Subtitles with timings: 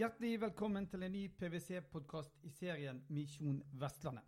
[0.00, 4.24] Hjertelig velkommen til en ny PwC-podkast i serien Misjon Vestlandet.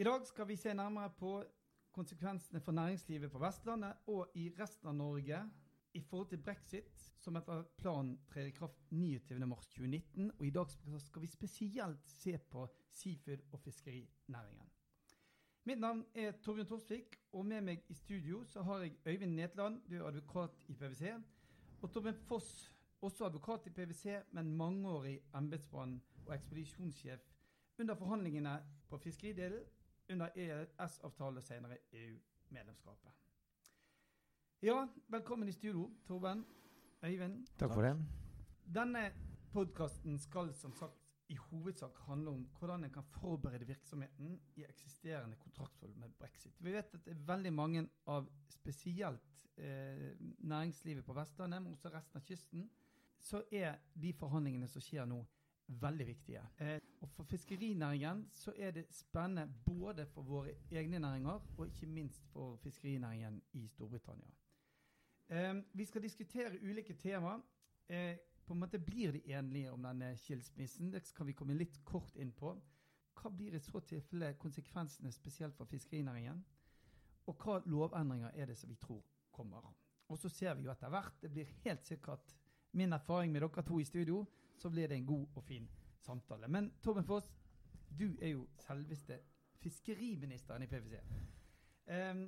[0.00, 1.44] I dag skal vi se nærmere på
[1.92, 5.42] konsekvensene for næringslivet på Vestlandet og i resten av Norge
[5.92, 10.30] i forhold til brexit, som etter planen trer i kraft 29.3.2019.
[10.38, 14.79] Og i dag skal vi spesielt se på seafood- og fiskerinæringen.
[15.64, 19.80] Mitt navn er Torbjørn Torsvik, og med meg i studio så har jeg Øyvind Netland,
[19.90, 21.10] du er advokat i PwC.
[21.82, 27.20] Og Torbjørn Foss, også advokat i PwC, men mangeårig embetsmann og ekspedisjonssjef
[27.78, 28.54] under forhandlingene
[28.88, 29.64] på fiskeridelen
[30.10, 33.10] under EØS-avtalen og senere EU-medlemskapet.
[34.62, 36.46] Ja, velkommen i studio, Torben.
[37.04, 37.46] Øyvind.
[37.58, 37.96] Takk for det.
[38.74, 39.12] Denne
[39.52, 45.36] podkasten skal som sagt i hovedsak handler om hvordan en kan forberede virksomheten i eksisterende
[45.36, 46.54] kontraktsforhold med brexit.
[46.58, 51.92] Vi vet at det er veldig mange av spesielt eh, næringslivet på Vestlandet, men også
[51.94, 52.70] resten av kysten,
[53.20, 55.20] så er de forhandlingene som skjer nå,
[55.80, 56.42] veldig viktige.
[56.58, 61.86] Eh, og For fiskerinæringen så er det spennende både for våre egne næringer og ikke
[61.86, 64.30] minst for fiskerinæringen i Storbritannia.
[65.28, 67.40] Eh, vi skal diskutere ulike temaer.
[68.50, 70.90] På en måte Blir de enige om denne skilsmissen?
[70.90, 72.50] Det kan vi komme litt kort inn på.
[73.14, 76.40] Hva blir i så tilfelle konsekvensene spesielt for fiskerinæringen?
[77.30, 79.68] Og hva lovendringer er det som vi tror kommer?
[80.10, 82.34] Og så ser vi jo etter hvert, det blir helt sikkert
[82.74, 84.24] min erfaring med dere to i studio,
[84.58, 85.70] så blir det en god og fin
[86.02, 86.50] samtale.
[86.50, 87.30] Men Torben Foss,
[87.86, 89.20] du er jo selveste
[89.62, 90.98] fiskeriministeren i PwC.
[91.86, 92.26] Um,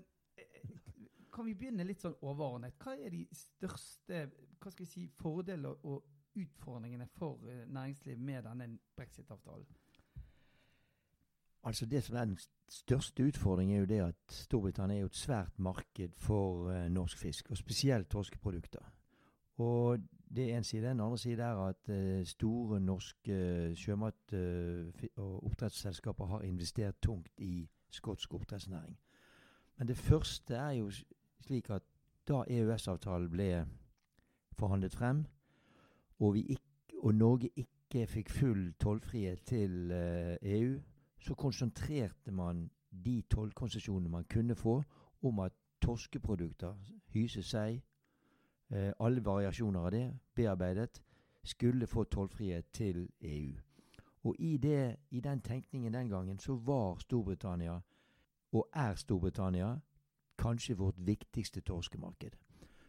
[1.33, 2.77] kan vi begynne litt sånn overordnet?
[2.83, 4.27] Hva er de største
[4.63, 6.05] hva skal vi si, fordeler og
[6.39, 9.67] utfordringene for næringslivet næringsliv med denne brexit-avtalen?
[11.65, 15.17] Altså Det som er den største utfordringen, er jo det at Storbritannia er jo et
[15.17, 18.93] svært marked for uh, norsk fisk, og spesielt torskeprodukter.
[19.57, 19.99] Og
[20.37, 20.89] det er en side.
[20.89, 24.35] Den andre side er at uh, store norske sjømat-
[25.17, 28.99] og oppdrettsselskaper har investert tungt i skotsk oppdrettsnæring.
[29.79, 30.91] Men det første er jo
[31.43, 31.83] slik at
[32.29, 33.67] da EØS-avtalen ble
[34.59, 35.25] forhandlet frem,
[36.19, 36.63] og, ikke,
[37.03, 40.81] og, Norge ikke fikk full tollfrihet til uh, EU,
[41.21, 42.71] så konsentrerte man
[43.05, 44.83] de tollkonsesjonene man kunne få
[45.23, 45.53] om at
[45.83, 46.75] torskeprodukter,
[47.15, 47.83] hyse, sei,
[48.71, 51.03] uh, alle variasjoner av det, bearbeidet,
[51.45, 53.55] skulle få tollfrihet til EU.
[54.25, 57.81] Og i, det, i den tenkningen den gangen så var Storbritannia,
[58.53, 59.79] og er Storbritannia,
[60.39, 62.37] kanskje vårt viktigste torskemarked.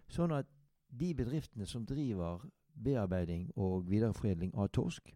[0.08, 0.50] Sånn at
[0.90, 2.44] de bedriftene som driver
[2.84, 5.14] bearbeiding og videreforedling av torsk,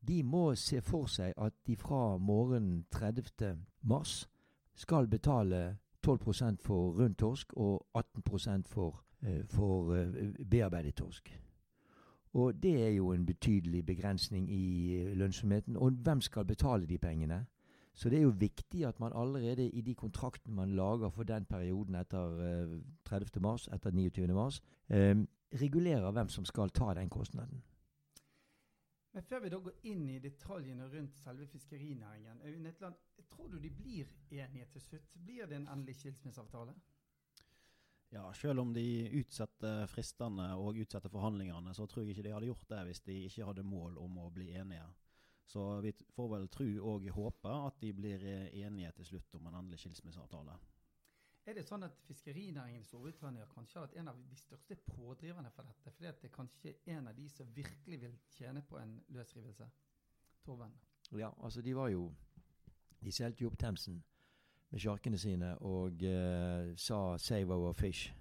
[0.00, 3.58] de må se for seg at de fra morgenen 30.
[3.82, 4.28] mars
[4.74, 5.76] skal betale
[6.06, 9.04] 12% for rund torsk og 18% for,
[9.52, 9.92] for
[10.50, 11.30] bearbeidet torsk.
[12.32, 15.76] Og det er jo en betydelig begrensning i lønnsomheten.
[15.76, 17.46] Og hvem skal betale de pengene?
[17.94, 21.44] Så det er jo viktig at man allerede i de kontraktene man lager for den
[21.44, 23.40] perioden etter 30.
[23.40, 24.34] mars, etter 29.
[24.34, 25.16] mars, eh,
[25.52, 27.62] regulerer hvem som skal ta den kostnaden.
[29.12, 32.94] Men Før vi da går inn i detaljene rundt selve fiskerinæringen, Øyvind Netland,
[33.30, 35.10] tror du de blir enige til slutt?
[35.26, 36.74] Blir det en endelig skilsmisseavtale?
[38.10, 42.46] Ja, selv om de utsetter fristene og utsetter forhandlingene, så tror jeg ikke de hadde
[42.46, 44.86] gjort det hvis de ikke hadde mål om å bli enige.
[45.50, 48.22] Så vi får vel tro og håpe at de blir
[48.54, 50.54] enige til slutt om en endelig skilsmisseavtale.
[51.48, 55.50] Er det sånn at fiskerinæringen i Storbritannia kanskje har vært en av de største pådriverne
[55.50, 55.90] for dette?
[55.90, 59.66] Fordi at det er kanskje en av de som virkelig vil tjene på en løsrivelse?
[60.46, 60.76] Torben?
[61.18, 62.12] Ja, altså de var jo
[63.00, 64.02] De seilte jo opp Themsen
[64.70, 68.12] med sjarkene sine og uh, sa 'save our fish'.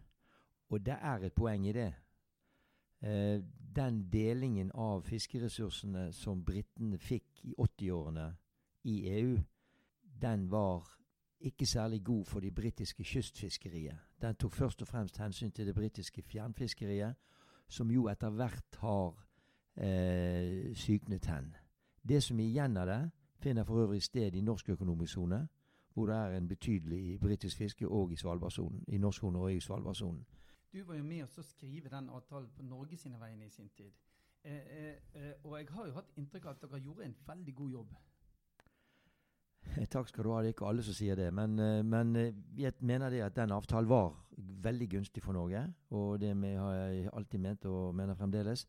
[0.70, 1.94] Og det er et poeng i det.
[3.04, 3.40] Uh,
[3.76, 8.26] den delingen av fiskeressursene som britene fikk i 80-årene
[8.84, 9.38] i EU,
[10.22, 11.00] den var
[11.40, 13.98] ikke særlig god for de britiske kystfiskeriet.
[14.22, 17.16] Den tok først og fremst hensyn til det britiske fjernfiskeriet,
[17.68, 19.26] som jo etter hvert har
[19.78, 21.56] eh, syknet hen.
[22.10, 23.02] Det som er igjen av det,
[23.40, 25.48] finner for øvrig sted i norsk økonomisk sone,
[25.94, 28.18] hvor det er en betydelig britisk fiske og i.
[28.88, 30.26] I norsk sone og i Svalbardsonen.
[30.74, 33.72] Du var jo med oss å skrive den avtalen på Norge sine vegne i sin
[33.74, 33.90] tid.
[34.46, 34.70] Eh,
[35.16, 37.96] eh, og jeg har jo hatt inntrykk av at dere gjorde en veldig god jobb.
[39.90, 40.42] Takk skal du ha.
[40.42, 41.28] Det er ikke alle som sier det.
[41.34, 41.58] Men,
[41.90, 42.14] men
[42.58, 45.66] jeg mener det at den avtalen var veldig gunstig for Norge.
[45.90, 48.66] Og det har jeg alltid ment og mener fremdeles.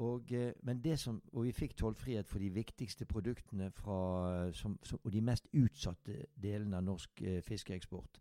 [0.00, 0.32] Og,
[0.62, 5.12] men det som, og vi fikk tollfrihet for de viktigste produktene fra, som, som, og
[5.12, 8.20] de mest utsatte delene av norsk eh, fiskeeksport.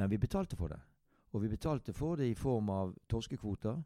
[0.00, 0.80] Men vi betalte for det.
[1.32, 3.82] Og vi betalte for det i form av torskekvoter,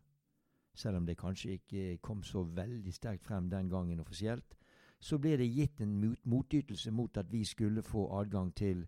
[0.75, 4.57] selv om det kanskje ikke kom så veldig sterkt frem den gangen offisielt.
[5.01, 8.87] Så ble det gitt en mot motytelse mot at vi skulle få adgang til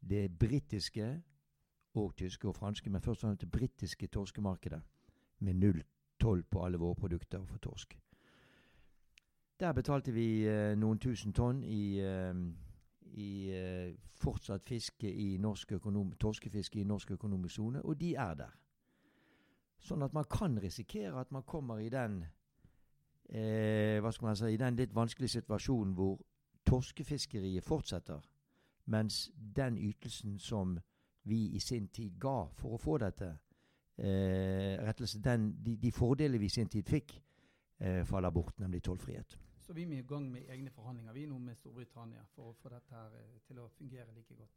[0.00, 1.22] det britiske
[1.94, 4.82] og tyske og franske, men først og fremst det britiske torskemarkedet
[5.38, 5.82] med null
[6.20, 7.98] toll på alle våre produkter for torsk.
[9.60, 12.34] Der betalte vi eh, noen tusen tonn i, eh,
[13.16, 18.34] i eh, fortsatt fiske i norsk økonom, torskefiske i norsk økonomisk sone, og de er
[18.34, 18.54] der.
[19.78, 22.22] Sånn at man kan risikere at man kommer i den
[23.28, 26.18] eh, hva skal man si, i den litt vanskelige situasjonen hvor
[26.66, 28.20] torskefiskeriet fortsetter,
[28.86, 30.76] mens den ytelsen som
[31.26, 33.32] vi i sin tid ga for å få dette,
[33.98, 37.16] eh, rettelse, den, de, de fordelene vi i sin tid fikk,
[37.80, 39.38] eh, faller bort, nemlig tollfrihet.
[39.66, 42.54] Så vi er i gang med egne forhandlinger vi er nå med Storbritannia for å
[42.60, 44.54] få dette her eh, til å fungere like godt.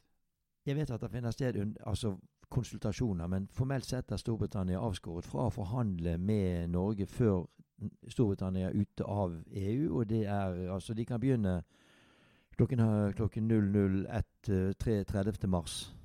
[0.66, 1.58] Jeg vet at det finner sted
[1.88, 2.12] altså
[2.50, 7.48] konsultasjoner, men formelt sett er Storbritannia avskåret fra å forhandle med Norge før
[8.08, 9.98] Storbritannia er ute av EU.
[9.98, 11.64] Og det er altså De kan begynne
[12.58, 12.80] klokken,
[13.16, 15.48] klokken 001.30.
[15.48, 15.96] mars.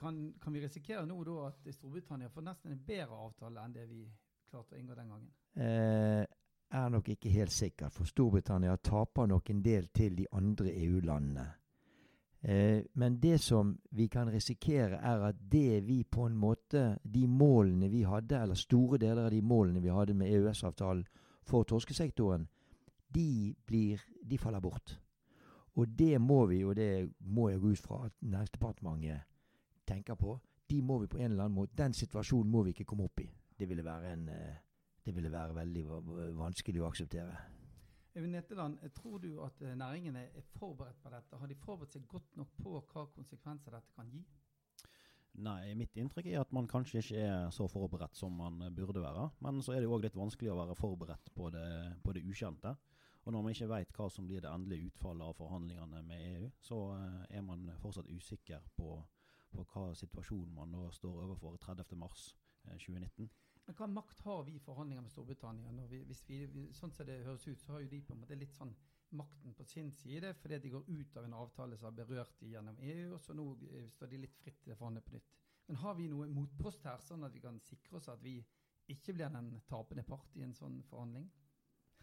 [0.00, 3.86] Kan, kan, vi risikere nå da at Storbritannia får nesten en bedre avtale enn det
[3.90, 4.02] vi
[4.50, 5.30] klarte å inngå den gangen?
[5.58, 6.24] Eh,
[6.70, 11.46] er nok ikke helt sikkert, for Storbritannia taper nok en del til de andre EU-landene.
[12.40, 17.26] Eh, men det som vi kan risikere, er at det vi på en måte De
[17.26, 21.04] målene vi hadde, eller store deler av de målene vi hadde med EØS-avtalen
[21.42, 22.46] for torskesektoren,
[23.14, 25.00] de, blir, de faller bort.
[25.74, 29.20] Og det må vi, og det må jeg gå ut fra at Næringsdepartementet
[29.86, 30.38] tenker på,
[30.70, 33.20] de må vi på en eller annen måte, den situasjonen må vi ikke komme opp
[33.20, 33.28] i.
[33.58, 34.56] Det ville være, en, eh,
[35.08, 35.84] det ville være veldig
[36.36, 37.36] vanskelig å akseptere.
[38.18, 41.38] Øyvind Netteland, tror du at eh, næringene er forberedt på dette?
[41.38, 44.24] Har de forberedt seg godt nok på hva konsekvenser dette kan gi?
[45.38, 49.28] Nei, mitt inntrykk er at man kanskje ikke er så forberedt som man burde være.
[49.44, 51.66] Men så er det òg litt vanskelig å være forberedt på det,
[52.02, 52.74] på det, ukjente.
[53.22, 56.50] Og når man ikke vet hva som blir det endelige utfallet av forhandlingene med EU,
[56.58, 58.96] så eh, er man fortsatt usikker på,
[59.54, 63.30] på hva situasjonen man nå står overfor 30.3.2019.
[63.68, 65.86] Men hva makt har vi i forhandlinger med Storbritannia?
[65.90, 66.38] Vi, hvis vi,
[66.72, 68.70] sånn som det høres ut, så har jo de på en måte litt sånn
[69.18, 72.54] makten på sin side, fordi de går ut av en avtale som har berørt de
[72.54, 75.34] gjennom EU, og så nå eh, står de litt fritt til å forhandle på nytt.
[75.68, 78.38] Men har vi noe motpost her, sånn at vi kan sikre oss at vi
[78.88, 81.28] ikke blir den tapende part i en sånn forhandling?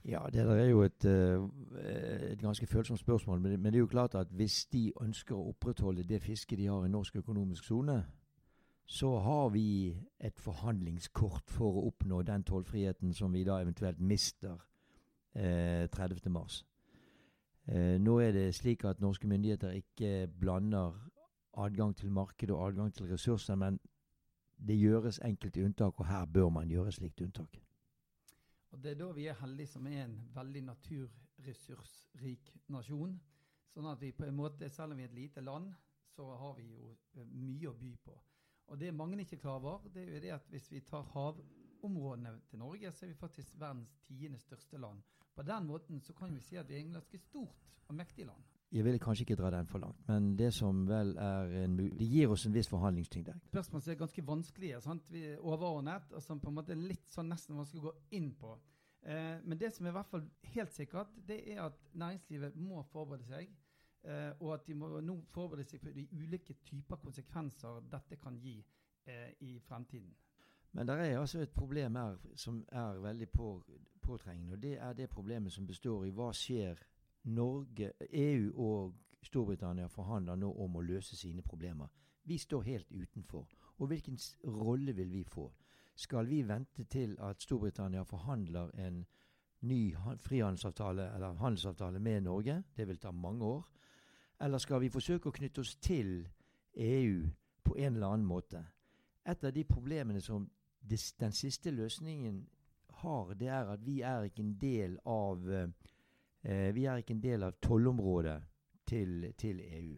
[0.06, 3.42] Ja, det er jo et, eh, et ganske følsomt spørsmål.
[3.42, 6.86] Men det er jo klart at hvis de ønsker å opprettholde det fisket de har
[6.86, 8.04] i norsk økonomisk sone,
[8.86, 14.60] så har vi et forhandlingskort for å oppnå den tollfriheten som vi da eventuelt mister
[15.34, 16.64] eh, 30.3.
[17.66, 20.94] Eh, nå er det slik at norske myndigheter ikke blander
[21.58, 23.80] adgang til marked og adgang til ressurser, men
[24.68, 27.58] det gjøres enkelte unntak, og her bør man gjøre slikt unntak.
[28.72, 33.20] Og Det er da vi er heldige som er en veldig naturressursrik nasjon.
[33.74, 35.74] Sånn at vi på en måte, selv om vi er et lite land,
[36.16, 36.96] så har vi jo
[37.32, 38.18] mye å by på.
[38.68, 42.40] Og det mange ikke klar over, det er jo det at hvis vi tar havområdene
[42.50, 45.02] til Norge, så er vi faktisk verdens tiende største land.
[45.36, 48.26] På den måten så kan vi si at vi er et ganske stort og mektig
[48.26, 48.44] land.
[48.72, 52.08] Jeg vil kanskje ikke dra den for langt, men det som vel er en Det
[52.10, 53.36] gir oss en viss forhandlingstyngde.
[53.52, 55.12] Spørsmål som er ganske vanskelige, sant?
[55.12, 57.94] Vi er overordnet, og som på en måte er litt sånn nesten vanskelig å gå
[58.18, 58.58] inn på.
[59.06, 60.26] Eh, men det som er i hvert fall
[60.56, 63.54] helt sikkert, det er at næringslivet må forberede seg
[64.40, 68.60] og at de må nå forberede seg på de ulike typer konsekvenser dette kan gi
[69.06, 70.14] eh, i fremtiden.
[70.76, 73.64] Men det er altså et problem her som er veldig på,
[74.02, 74.54] påtrengende.
[74.54, 76.82] og Det er det problemet som består i hva skjer
[77.24, 81.88] Norge, EU og Storbritannia forhandler nå om å løse sine problemer.
[82.24, 83.48] Vi står helt utenfor.
[83.78, 85.48] Og hvilken rolle vil vi få?
[85.96, 89.06] Skal vi vente til at Storbritannia forhandler en
[89.62, 92.64] ny frihandelsavtale eller handelsavtale med Norge?
[92.78, 93.66] Det vil ta mange år.
[94.42, 96.28] Eller skal vi forsøke å knytte oss til
[96.76, 97.28] EU
[97.64, 98.62] på en eller annen måte?
[99.26, 100.50] Et av de problemene som
[101.20, 102.44] den siste løsningen
[103.02, 107.24] har, det er at vi er ikke en del av eh, Vi er ikke en
[107.24, 108.42] del av tollområdet
[108.86, 109.96] til, til, EU.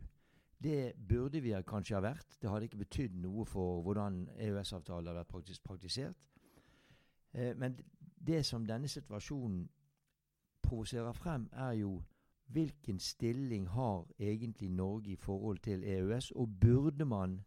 [0.64, 2.38] Det burde vi kanskje ha vært.
[2.42, 6.16] Det hadde ikke betydd noe for hvordan EØS-avtalen har vært praktis praktisert.
[7.34, 7.76] Eh, men
[8.28, 9.68] det som denne situasjonen
[10.64, 12.02] provoserer frem, er jo
[12.48, 17.44] hvilken stilling har egentlig Norge i forhold til EØS, og burde man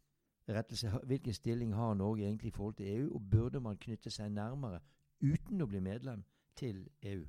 [0.49, 4.33] rettelse, hvilken stilling har Norge egentlig i forhold til EU, og burde man knytte seg
[4.33, 4.81] nærmere
[5.21, 6.25] uten å bli medlem
[6.57, 7.25] til EU?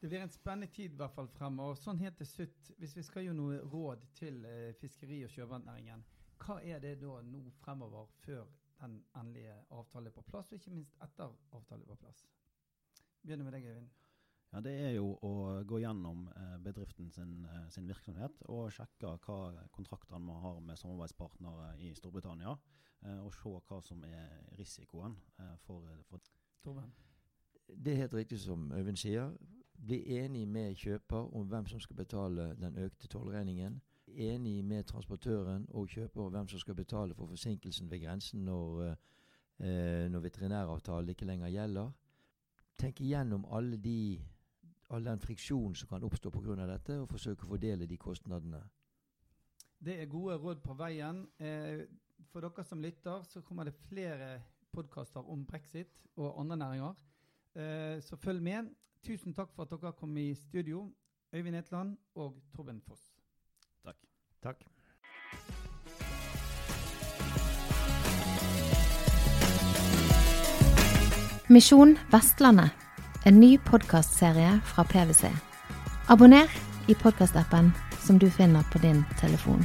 [0.00, 1.76] Det blir en spennende tid i hvert fall fremover.
[1.76, 6.04] Sånn helt til slutt, hvis vi skal gi noe råd til eh, fiskeri- og sjømatnæringen,
[6.40, 8.46] hva er det da nå fremover før
[8.80, 12.24] den endelige avtalen er på plass, og ikke minst etter avtalen er på plass?
[13.20, 13.90] Begynner med deg, Øyvind.
[14.52, 19.12] Ja, Det er jo å gå gjennom eh, bedriften sin, eh, sin, virksomhet og sjekke
[19.22, 19.38] hva
[19.70, 22.56] kontraktene man har med samarbeidspartnere i Storbritannia.
[23.06, 25.14] Eh, og se hva som er risikoen
[25.66, 26.20] for, for
[26.64, 26.90] Torben?
[27.70, 29.30] Det er helt riktig som Øyvind sier.
[29.86, 33.80] Bli enig med kjøper om hvem som skal betale den økte tollregningen.
[34.06, 38.96] Enig med transportøren og kjøper om hvem som skal betale for forsinkelsen ved grensen når,
[39.60, 41.92] eh, når veterinæravtalen ikke lenger gjelder.
[42.80, 44.20] Tenk igjennom alle de,
[44.90, 46.66] all den friksjonen som kan oppstå pga.
[46.66, 48.62] dette, og forsøke å fordele de kostnadene.
[49.78, 51.26] Det er gode råd på veien.
[51.38, 51.86] Eh,
[52.32, 54.42] for dere som lytter, så kommer det flere
[54.72, 56.94] podkaster om brexit og andre næringer.
[57.54, 58.74] Eh, så følg med.
[59.02, 60.92] Tusen takk for at dere kom i studio,
[61.32, 63.14] Øyvind Etland og Torben Foss.
[63.84, 63.96] Takk.
[64.42, 64.66] Takk.
[71.50, 72.70] Misjon Vestlandet,
[73.24, 75.28] en ny podkastserie fra PwC.
[76.06, 76.48] Abonner
[76.86, 79.64] i podkastappen som du finner på din telefon.